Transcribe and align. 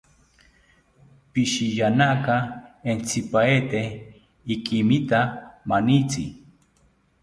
Psihiyanaka 1.31 2.35
entzipaete 2.91 3.81
ikimita 4.53 5.19
manitzi 5.69 6.25